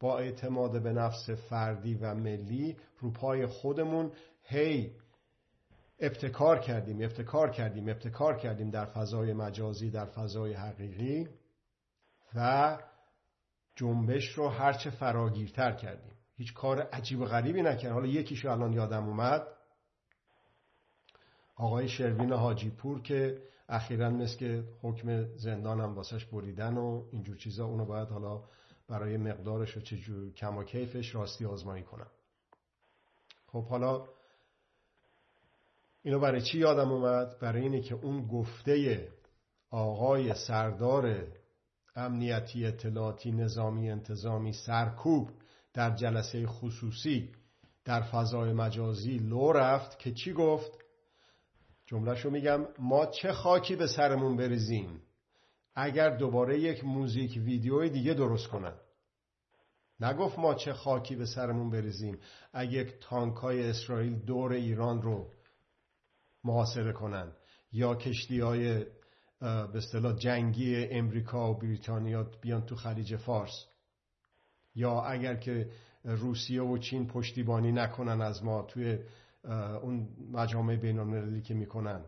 [0.00, 4.96] با اعتماد به نفس فردی و ملی رو پای خودمون هی
[6.00, 11.28] ابتکار کردیم ابتکار کردیم ابتکار کردیم در فضای مجازی در فضای حقیقی
[12.34, 12.78] و
[13.76, 16.12] جنبش رو هرچه فراگیرتر کردیم.
[16.36, 17.92] هیچ کار عجیب و غریبی نکرد.
[17.92, 19.46] حالا یکیشو الان یادم اومد.
[21.56, 27.36] آقای شروین حاجی پور که اخیرا مثل که حکم زندان هم واسش بریدن و اینجور
[27.36, 28.42] چیزا اونو باید حالا
[28.88, 32.10] برای مقدارش و چجور کم و کیفش راستی آزمایی کنم.
[33.46, 34.06] خب حالا
[36.02, 39.08] اینو برای چی یادم اومد؟ برای اینه که اون گفته
[39.70, 41.26] آقای سردار
[41.96, 45.30] امنیتی اطلاعاتی نظامی انتظامی سرکوب
[45.74, 47.28] در جلسه خصوصی
[47.84, 50.70] در فضای مجازی لو رفت که چی گفت؟
[51.86, 55.02] جملهشو میگم ما چه خاکی به سرمون بریزیم
[55.74, 58.74] اگر دوباره یک موزیک ویدیوی دیگه درست کنن
[60.00, 62.18] نگفت ما چه خاکی به سرمون بریزیم
[62.52, 65.30] اگر یک تانک های اسرائیل دور ایران رو
[66.44, 67.32] محاصره کنن
[67.72, 68.84] یا کشتی های
[69.40, 73.66] به اصطلاح جنگی امریکا و بریتانیا بیان تو خلیج فارس.
[74.74, 75.70] یا اگر که
[76.04, 78.98] روسیه و چین پشتیبانی نکنن از ما توی
[79.82, 82.04] اون مجامع بین که می‌کنن.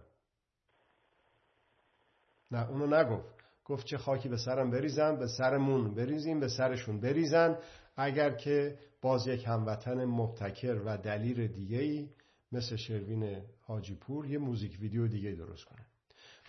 [2.51, 3.35] نه اونو نگفت.
[3.65, 7.59] گفت چه خاکی به سرم بریزم به سرمون بریزیم به سرشون بریزن.
[7.97, 12.09] اگر که باز یک هموطن مبتکر و دلیر دیگه ای
[12.53, 15.87] مثل شروین حاجی پور یه موزیک ویدیو دیگه درست کنه.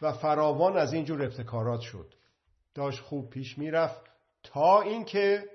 [0.01, 2.13] و فراوان از اینجور ابتکارات شد.
[2.73, 4.01] داشت خوب پیش می‌رفت
[4.43, 5.49] تا اینکه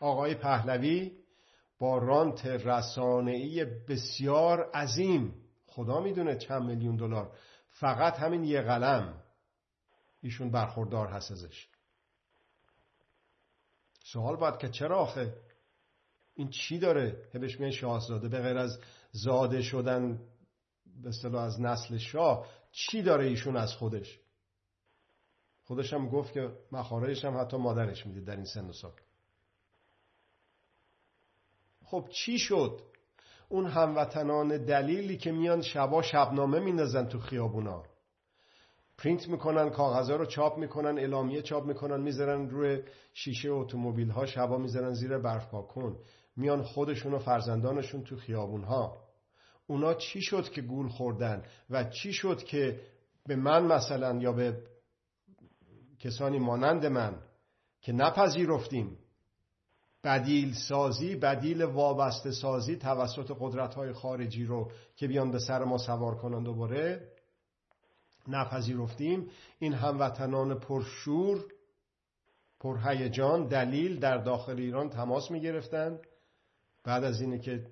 [0.00, 1.12] آقای پهلوی
[1.78, 5.34] با رانت رسانه‌ای بسیار عظیم
[5.66, 7.36] خدا می‌دونه چند میلیون دلار
[7.68, 9.22] فقط همین یه قلم
[10.22, 11.68] ایشون برخوردار هست ازش.
[14.04, 15.34] سوال باید که چرا آخه؟
[16.34, 18.28] این چی داره؟ هبش میگن شاهزاده.
[18.28, 18.80] به غیر از
[19.12, 20.20] زاده شدن
[21.02, 24.20] به اصطلاح از نسل شاه چی داره ایشون از خودش؟
[25.64, 28.92] خودش هم گفت که مخارجش هم حتی مادرش میده در این سن و سال.
[31.84, 32.80] خب چی شد؟
[33.48, 37.84] اون هموطنان دلیلی که میان شبا شبنامه میندازن تو خیابونا.
[38.98, 44.58] پرینت می‌کنن کاغذها رو چاپ می‌کنن اعلامیه چاپ می‌کنن می‌ذارن روی شیشه اتومبیل ها شبا
[44.58, 45.98] می‌ذارن زیر برف پاکن
[46.36, 49.04] میان خودشون و فرزندانشون تو خیابون ها
[49.66, 52.80] اونا چی شد که گول خوردن و چی شد که
[53.26, 54.62] به من مثلا یا به
[56.00, 57.18] کسانی مانند من
[57.80, 58.98] که نپذیرفتیم؟
[60.04, 65.78] بدیل سازی بدیل وابسته سازی توسط قدرت های خارجی رو که بیان به سر ما
[65.78, 67.08] سوار کنند دوباره؟
[68.28, 69.30] نپذیرفتیم.
[69.58, 71.44] این هموطنان پرشور
[72.60, 75.98] پرهیجان دلیل در داخل ایران تماس می گرفتن
[76.84, 77.66] بعد از اینه که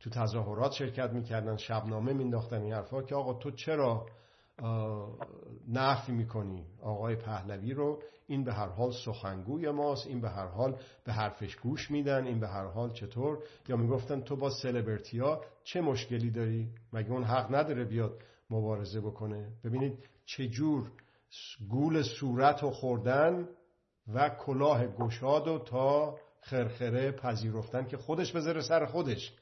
[0.00, 4.06] تو تظاهرات شرکت می‌کردن شبنامه مینداختن این حرفا که آقا تو چرا
[5.68, 10.76] نفی می‌کنی؟ آقای پهلوی رو این به هر حال سخنگوی ماست این به هر حال
[11.04, 15.80] به حرفش گوش میدن این به هر حال چطور؟ یا می‌گفتن تو با سلبرتیا چه
[15.80, 20.90] مشکلی داری؟ مگه اون حق نداره بیاد مبارزه بکنه؟ ببینید چجور
[21.70, 23.48] گول صورت و خوردن
[24.14, 29.32] و کلاه گشاد و تا خرخره پذیرفتن که خودش بذاره سر خودش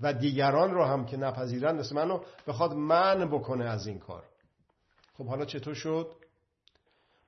[0.00, 4.24] و دیگران رو هم که نپذیرن مثل منو بخواد من بکنه از این کار.
[5.18, 6.12] خب حالا چطور شد؟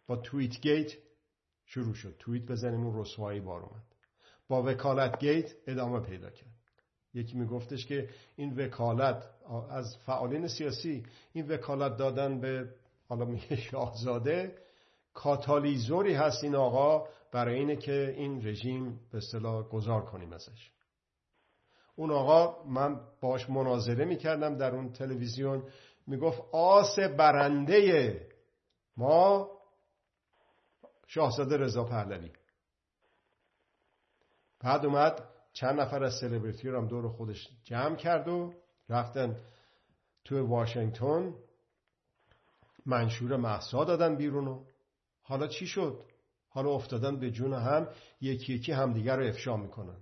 [0.07, 0.93] با توییت گیت
[1.67, 2.17] شروع شد.
[2.19, 3.83] توییت بزنیم اون رسوایی بار اومد.
[4.49, 6.55] با وکالت گیت ادامه پیدا کرد.
[7.15, 9.25] یکی میگفتش که این وکالت
[9.71, 12.69] از فعالین سیاسی این وکالت دادن به
[13.09, 14.55] حالا میگه شاهزاده
[15.15, 20.71] کاتالیزوری هست این آقا برای اینه که این رژیم به اصطلاح گذار کنیم ازش.
[21.97, 25.69] اون آقا من باش مناظره می‌کردم در اون تلویزیون
[26.07, 28.21] می‌گفت آس برنده
[28.97, 29.51] ما
[31.07, 32.31] شاهزاده رضا پهلوی.
[34.61, 38.55] بعد اومد چند نفر از سلبریتی رو هم دور خودش جمع کرد و
[38.89, 39.41] رفتن
[40.25, 41.35] تو واشنگتن.
[42.87, 44.65] منشور محسا دادن بیرونو
[45.23, 46.14] حالا چی شد؟
[46.55, 47.89] حالا افتادن به جون هم
[48.21, 49.97] یکی یکی همدیگر رو افشا می‌کنن.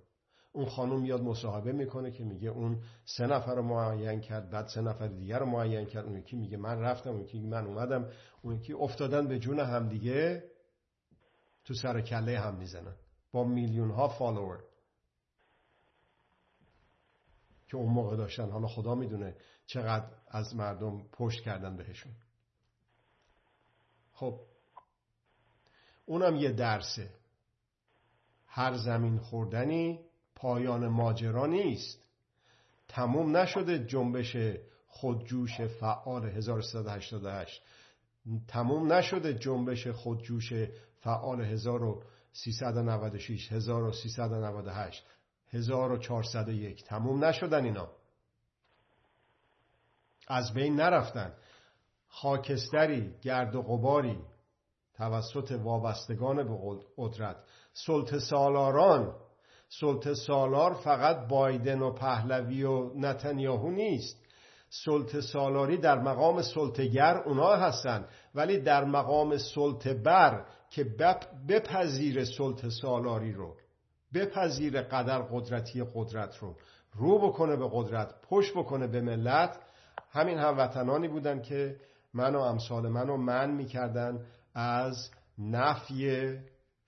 [0.53, 4.81] اون خانم میاد مصاحبه می‌کنه که میگه اون سه نفر رو معین کرد بعد سه
[4.81, 6.05] نفر دیگر رو معین کرد.
[6.05, 8.11] اون یکی میگه من رفتم اون یکی من اومدم.
[8.43, 10.45] اون یکی افتادن به جون همدیگه
[11.65, 12.95] تو سر کله هم می‌زنن.
[13.33, 14.65] با میلیون ها فالوور.
[17.69, 18.51] که اون موقع داشتن.
[18.51, 19.37] حالا خدا می‌دونه
[19.67, 22.13] چقدر از مردم پشت کردن بهشون.
[24.13, 24.41] خب
[26.07, 27.11] اونم یه درسه.
[28.47, 30.01] هر زمین خوردنی
[30.35, 32.03] پایان ماجرا نیست.
[32.89, 34.37] تموم نشده جنبش
[34.89, 37.63] خودجوش فعال 1388
[38.49, 40.53] تموم نشده جنبش خودجوش
[41.01, 45.05] فعال 1396 1398
[45.53, 47.89] 1401 تموم نشدن اینا.
[50.29, 51.33] از بین نرفتن.
[52.09, 54.19] خاکستری گرد و غباری.
[55.03, 56.59] توسط وابستگان به
[56.97, 57.37] قدرت.
[57.73, 59.15] سلطه سالاران
[59.81, 64.17] سلطه سالار فقط بایدن و پهلوی و نتانیاهو نیست.
[64.85, 70.85] سلطه سالاری در مقام سلطگر اونا هستن ولی در مقام سلطه بر که
[71.49, 73.57] بپذیر سلطه سالاری رو
[74.15, 76.55] بپذیر قدر قدرتی قدرت رو.
[76.95, 79.59] رو بکنه به قدرت پشت بکنه به ملت.
[80.11, 81.77] همین هموطنانی بودن که
[82.15, 84.21] من و امثال من و من می‌کردن.
[84.55, 86.33] از نفی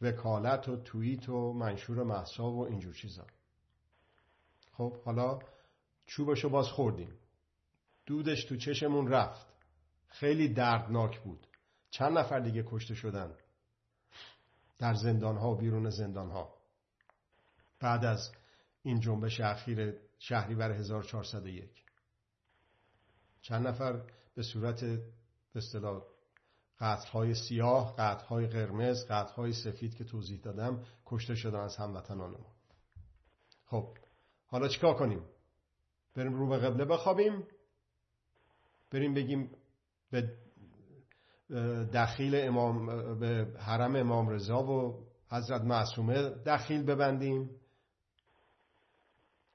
[0.00, 3.26] وکالت و توییت و منشور محسا و اینجور چیزا.
[4.72, 5.38] خب حالا
[6.06, 7.18] چوبشو باز خوردیم.
[8.06, 9.46] دودش تو چشمون رفت.
[10.08, 11.46] خیلی دردناک بود.
[11.90, 13.34] چند نفر دیگه کشته شدن
[14.78, 16.54] در زندان ها و بیرون زندان ها
[17.80, 18.32] بعد از
[18.82, 21.84] این جنبش اخیر شهریور 1401
[23.42, 24.02] چند نفر
[24.34, 24.84] به صورت
[25.52, 25.60] به
[26.80, 32.54] قطعهای سیاه، قطعهای قرمز، قطعهای سفید که توضیح دادم کشته شدن از هموطنان ما.
[33.66, 33.98] خب
[34.46, 35.22] حالا چیکار کنیم؟
[36.14, 37.46] بریم رو به قبله بخوابیم؟
[38.90, 39.50] بریم بگیم
[40.10, 40.30] به
[41.94, 42.86] دخیل امام
[43.18, 47.50] به حرم امام رضا و حضرت معصومه دخیل ببندیم.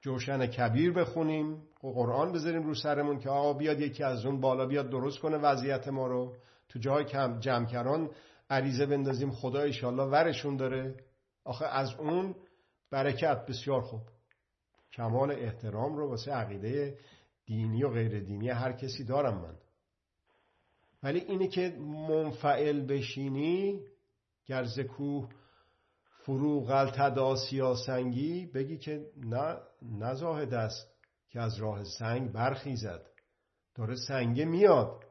[0.00, 1.62] جوشن کبیر بخونیم.
[1.82, 5.36] و قرآن بذاریم رو سرمون که آقا بیاد یکی از اون بالا بیاد درست کنه
[5.36, 6.36] وضعیت ما رو.
[6.70, 8.10] تو جای کم جمکران
[8.50, 10.96] عریضه بندازیم خدا ایشالله ورشون داره.
[11.44, 12.34] آخه از اون
[12.90, 14.00] برکت بسیار خوب.
[14.92, 16.98] کمال احترام رو واسه عقیده
[17.46, 19.56] دینی و غیر دینی هر کسی دارم من.
[21.02, 23.80] ولی اینی که منفعل بشینی
[24.46, 25.28] گرز کوه
[26.22, 27.36] فروغ التدا
[27.86, 30.94] سنگی بگی که نه نزاهد است
[31.28, 33.06] که از راه سنگ برخیزد.
[33.74, 35.09] داره سنگه میاد.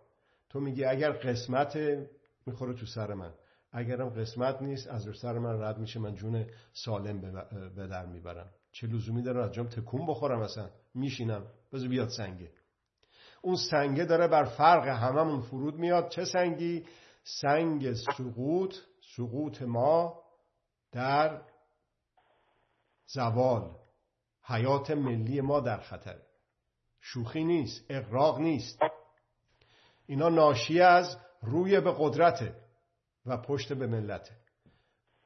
[0.49, 1.77] تو میگی اگر قسمت
[2.45, 3.33] می‌خوره تو سر من.
[3.71, 7.21] اگرم قسمت نیست از رو سر من رد میشه من جون سالم
[7.75, 8.49] به در می‌برم.
[8.71, 12.51] چه لزومی داره از جام تکون بخورم اصلا؟ میشینم بذار بیاد سنگه.
[13.41, 16.09] اون سنگه داره بر فرق هممون فرود میاد.
[16.09, 16.85] چه سنگی؟
[17.23, 18.75] سنگ سقوط
[19.17, 20.23] سقوط ما
[20.91, 21.41] در
[23.07, 23.75] زوال.
[24.43, 26.21] حیات ملی ما در خطره
[27.01, 28.79] شوخی نیست اقراق نیست.
[30.09, 32.55] اینا ناشی از روی به قدرته
[33.25, 34.31] و پشت به ملته.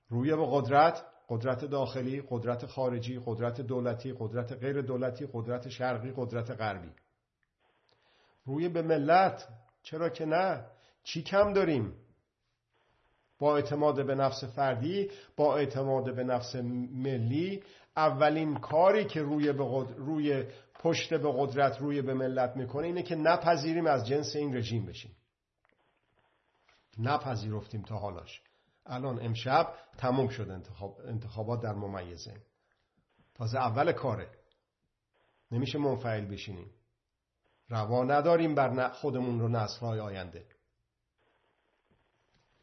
[0.09, 6.51] روی به قدرت قدرت داخلی قدرت خارجی قدرت دولتی قدرت غیر دولتی قدرت شرقی قدرت
[6.51, 6.91] غربی.
[8.45, 9.47] روی به ملت
[9.83, 10.65] چرا که نه؟
[11.03, 11.93] چی کم داریم؟
[13.39, 16.55] با اعتماد به نفس فردی با اعتماد به نفس
[16.95, 17.63] ملی
[17.97, 20.43] اولین کاری که روی, به روی
[20.83, 25.15] پشت به قدرت روی به ملت می‌کنه اینه که نپذیریم از جنس این رژیم بشیم.
[26.97, 28.41] نپذیرفتیم تا حالاش.
[28.85, 32.41] الان امشب تموم شد انتخاب، انتخابات در ممیزه
[33.33, 34.31] تازه اول کاره.
[35.51, 36.71] نمیشه منفعل بشینیم.
[37.69, 40.45] روا نداریم بر خودمون رو نسلهای آینده.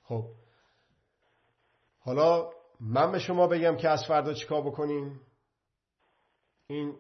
[0.02, 0.34] خب.
[1.98, 5.20] حالا من به شما بگم که از فردا چیکار بکنیم؟
[6.66, 6.96] این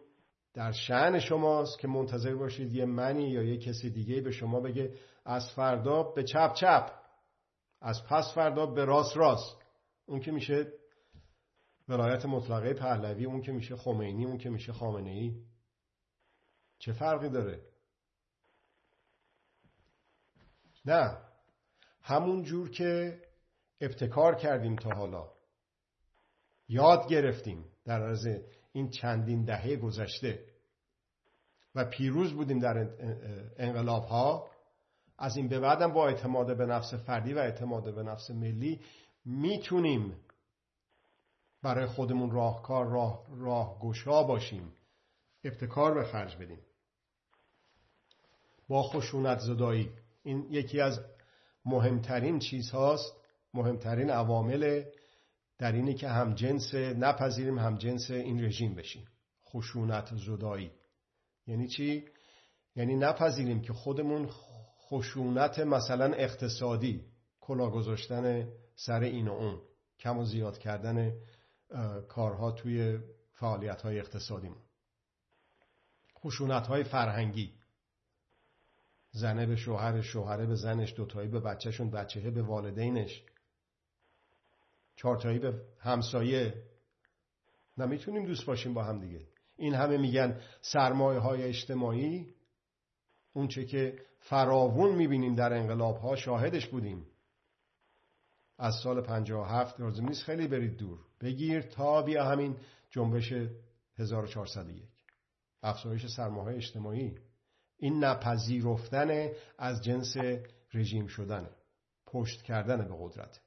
[0.54, 4.94] در شعن شماست که منتظر باشید یه منی یا یه کسی دیگه به شما بگه
[5.24, 7.00] از فردا به چپ چپ
[7.80, 9.56] از پس فردا به راست راست.
[10.06, 10.72] اون که میشه
[11.88, 15.44] ولایت مطلقه پهلوی اون که میشه خمینی اون که میشه خامنه ای
[16.78, 17.62] چه فرقی داره؟
[20.84, 21.18] نه.
[22.02, 23.22] همون جور که
[23.80, 25.32] ابتکار کردیم تا حالا.
[26.68, 28.28] یاد گرفتیم در عرض
[28.72, 30.44] این چندین دهه گذشته.
[31.74, 32.88] و پیروز بودیم در
[33.56, 34.50] انقلاب ها
[35.18, 38.80] از این به بعدم با اعتماد به نفس فردی و اعتماد به نفس ملی
[39.24, 40.16] می‌تونیم
[41.62, 44.72] برای خودمون راهکار راه, راه گشا باشیم.
[45.44, 46.60] ابتکار به خرج بدیم.
[48.68, 49.90] با خشونت زدایی.
[50.22, 51.00] این یکی از
[51.64, 53.16] مهمترین چیزهاست
[53.54, 54.84] مهمترین عوامل
[55.60, 59.08] در اینی که هم جنس نپذیریم هم جنس این رژیم بشیم.
[59.46, 60.70] خشونت زدایی.
[61.46, 62.04] یعنی چی؟
[62.76, 64.28] یعنی نپذیریم که خودمون
[64.88, 67.04] خشونت مثلا اقتصادی
[67.40, 69.60] کلا گذاشتن سر این و اون
[69.98, 71.12] کم و زیاد کردن
[72.08, 72.98] کارها توی
[73.32, 74.62] فعالیت های اقتصادیمون.
[76.18, 77.54] خشونت های فرهنگی.
[79.10, 83.24] زنه به شوهر شوهره به زنش دوتایی به بچهشون بچهه به والدینش.
[85.02, 86.54] چهارتایی به همسایه.
[87.78, 89.26] نمی‌تونیم دوست باشیم با هم دیگه.
[89.56, 92.34] این همه میگن سرمایه های اجتماعی
[93.32, 97.06] اونچه که فراوون می‌بینیم در انقلاب ها شاهدش بودیم.
[98.58, 100.98] از سال 57 لازم نیست خیلی برید دور.
[101.20, 102.56] بگیر تا بیا همین
[102.90, 103.32] جنبش
[103.98, 104.84] 1401
[105.62, 107.18] افزایش سرمایه اجتماعی.
[107.76, 110.16] این نپذیرفتن از جنس
[110.74, 111.50] رژیم شدن
[112.06, 113.40] پشت کردن به قدرت.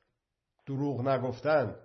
[0.65, 1.75] دروغ نگفتن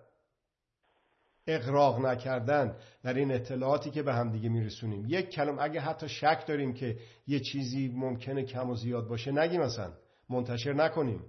[1.47, 5.05] اقراق نکردن در این اطلاعاتی که به هم دیگه میرسونیم.
[5.09, 9.61] یک کلم اگه حتی شک داریم که یه چیزی ممکنه کم و زیاد باشه نگیم
[9.61, 9.93] اصلا.
[10.31, 11.25] منتشر نکنیم.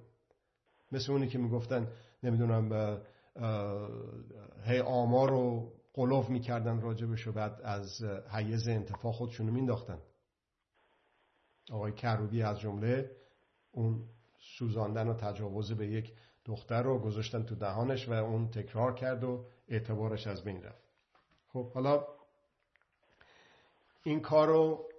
[0.92, 1.92] مثل اونی که می‌گفتن
[2.24, 3.02] نمی‌دونم
[4.66, 10.00] هی آمار رو قلوف می‌کردن راجبش و بعد از حیز انتفاع خودشونو مینداختن
[11.72, 13.12] آقای کروبی از جمله
[13.72, 14.04] اون
[14.58, 16.14] سوزاندن و تجاوز به یک
[16.50, 20.84] دختر رو گذاشتن تو دهانش و اون تکرار کرد و اعتبارش از بین رفت.
[21.54, 22.08] خب حالا
[24.04, 24.90] این کار رو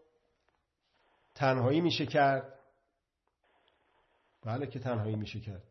[1.35, 2.59] تنهایی میشه کرد؟
[4.43, 5.63] بله که تنهایی میشه کرد.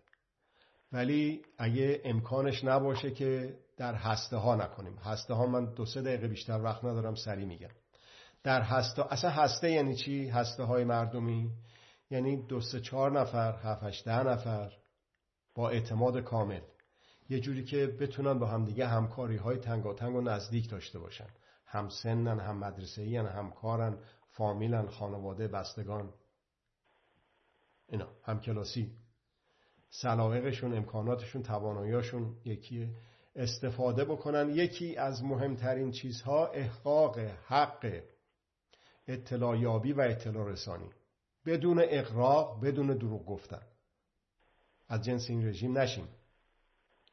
[0.91, 4.95] ولی اگه امکانش نباشه که در هسته ها نکنیم.
[4.95, 7.69] هسته ها من دو سه دقیقه بیشتر وقت ندارم سری میگم.
[8.43, 11.51] در هسته اصلا هسته یعنی چی؟ هسته های مردمی؟
[12.09, 14.71] یعنی دو سه چهار نفر هفت ده نفر؟
[15.59, 16.61] با اعتماد کامل.
[17.29, 21.27] یه جوری که بتونن با همدیگه همکاری های تنگاتنگ و نزدیک داشته باشن.
[21.65, 26.13] هم سنن هم مدرسه هم همکارن فامیلن خانواده بستگان.
[27.89, 28.91] اینا هم کلاسی.
[29.89, 32.95] سلایقشون امکاناتشون تواناییاشون یکی
[33.35, 38.01] استفاده بکنن یکی از مهمترین چیزها احقاق حق
[39.07, 40.89] اطلاع یابی و اطلاع رسانی.
[41.45, 43.61] بدون اقراق بدون دروغ گفتن.
[44.89, 46.07] از جنس این رژیم نشیم.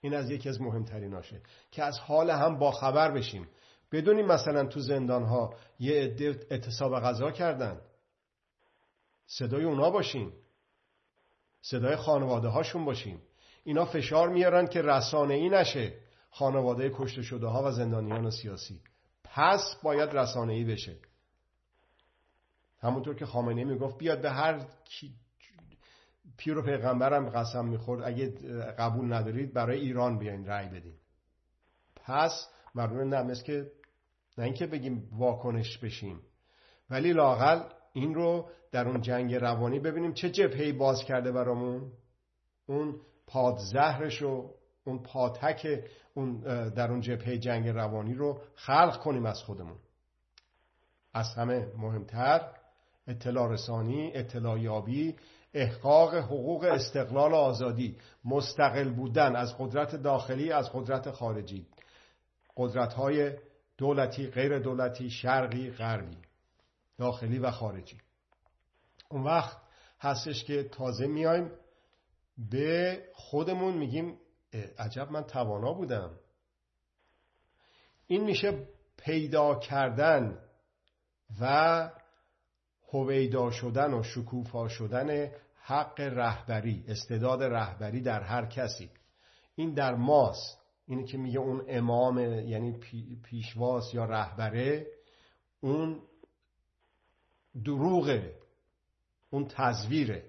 [0.00, 3.48] این از یکی از مهمتریناشه که از حال هم با خبر بشیم.
[3.92, 7.80] بدونیم مثلا تو زندان ها یه عده اعتصاب غذا کردن.
[9.26, 10.32] صدای اونا باشیم.
[11.62, 13.22] صدای خانواده هاشون باشیم.
[13.64, 15.98] اینا فشار میارن که رسانه ای نشه.
[16.30, 18.80] خانواده کشته شده ها و زندانیان سیاسی.
[19.24, 20.96] پس باید رسانه ای بشه.
[22.78, 24.66] همونطور که خامنه می‌گفت بیاد به هر
[26.36, 28.02] پیر و پیغمبرم قسم می‌خورد.
[28.04, 28.28] اگه
[28.78, 30.94] قبول ندارید برای ایران بیاین رأی بدین.
[31.96, 33.72] پس مردم مثل که
[34.38, 36.20] نه اینکه بگیم واکنش بشیم
[36.90, 37.62] ولی لاقل
[37.92, 41.92] این رو در اون جنگ روانی ببینیم چه جبهه‌ای باز کرده برامون.
[42.66, 44.50] اون پادزهرش و
[44.84, 49.78] اون پاتک اون در اون جبهه جنگ روانی رو خلق کنیم از خودمون.
[51.14, 52.52] از همه مهمتر
[53.06, 55.16] اطلاع رسانی اطلاع یابی
[55.56, 61.66] احقاق حقوق استقلال و آزادی مستقل بودن از قدرت داخلی از قدرت خارجی.
[62.56, 63.32] قدرت های
[63.78, 66.18] دولتی غیر دولتی شرقی غربی
[66.98, 67.98] داخلی و خارجی.
[69.08, 69.56] اون وقت
[70.00, 71.50] هستش که تازه میایم
[72.50, 74.18] به خودمون میگیم
[74.78, 76.10] عجب من توانا بودم.
[78.06, 80.38] این میشه پیدا کردن
[81.40, 81.90] و
[82.92, 85.30] هویدا شدن و شکوفا شدن
[85.68, 88.90] حق رهبری استعداد رهبری در هر کسی.
[89.54, 90.60] این در ماست.
[90.86, 92.80] اینی که میگه اون امام یعنی
[93.24, 94.86] پیشواس یا رهبره
[95.60, 96.02] اون
[97.64, 98.34] دروغه.
[99.30, 100.22] اون تزویره.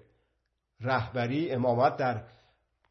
[0.80, 2.24] رهبری امامت در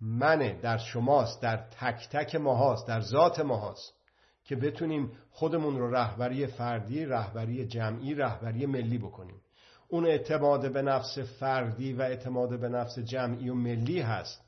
[0.02, 3.94] منه در شماست در تک تک ماهاست در ذات ماهاست.
[4.44, 9.42] که بتونیم خودمون رو رهبری فردی رهبری جمعی رهبری ملی بکنیم.
[9.88, 14.42] اون اعتماد به نفس فردی و اعتماد به نفس جمعی و ملی هست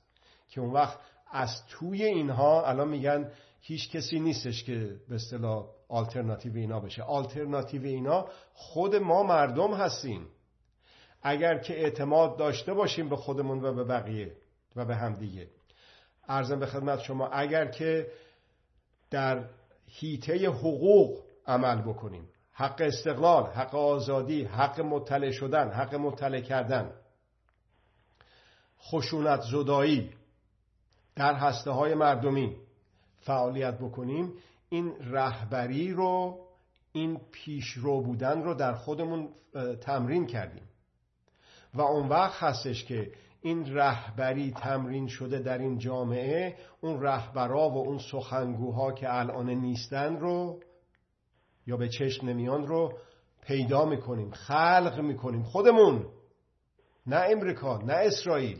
[0.50, 1.00] که اون وقت
[1.32, 3.32] از توی اینها الان میگن
[3.62, 7.04] هیچ کسی نیستش که به اصطلاح آلترناتیو اینا بشه.
[7.04, 10.28] آلترناتیو اینا خود ما مردم هستیم.
[11.22, 14.36] اگر که اعتماد داشته باشیم به خودمون و به بقیه
[14.76, 15.48] و به همدیگه.
[16.28, 18.08] ارزم به خدمت شما اگر که
[19.12, 19.50] در
[19.88, 22.30] هیته حقوق عمل بکنیم
[22.60, 26.91] حق استقلال حق آزادی حق مطلع شدن حق مطلع کردن.
[28.82, 30.10] خشونت زدایی
[31.16, 32.55] در هسته های مردمی
[33.20, 34.34] فعالیت بکنیم
[34.70, 36.39] این رهبری رو
[36.91, 39.30] این پیشرو بودن رو در خودمون
[39.82, 40.64] تمرین کردیم.
[41.74, 47.78] و اون وقت هستش که این رهبری تمرین شده در این جامعه اون رهبرا و
[47.78, 50.60] اون سخنگوها که الان نیستن رو
[51.70, 52.93] یا به چشم نمیان رو
[53.41, 55.43] پیدا می‌کنیم خلق می‌کنیم.
[55.43, 56.05] خودمون
[57.07, 58.59] نه امریکا نه اسرائیل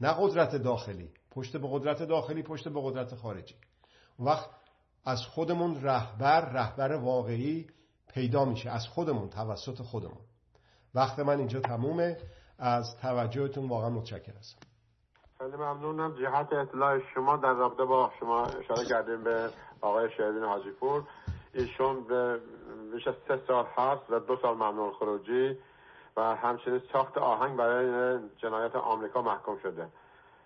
[0.00, 1.10] نه قدرت داخلی.
[1.30, 3.54] پشت به قدرت داخلی پشت به قدرت خارجی.
[4.18, 4.50] وقت
[5.04, 7.66] از خودمون رهبر رهبر واقعی
[8.14, 8.70] پیدا میشه.
[8.70, 10.20] از خودمون توسط خودمون.
[10.94, 12.16] وقت من اینجا تمومه.
[12.58, 14.66] از توجهتون واقعا متشکر هستم
[15.38, 16.14] خیلی ممنونم.
[16.14, 19.50] جهت اطلاع شما در رابطه با شما اشاره کردیم به
[19.80, 21.04] آقای شهرین حاجی پور
[21.54, 22.40] ایشون به
[22.92, 25.58] بیش از سه سال هست و دو سال ممنون خروجی
[26.16, 29.88] و همچنین ساخت آهنگ برای جنایت آمریکا محکوم شده.